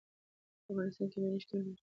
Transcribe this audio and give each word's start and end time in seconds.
په 0.63 0.67
افغانستان 0.71 1.07
کې 1.11 1.17
منی 1.21 1.39
شتون 1.43 1.59
لري. 1.65 1.81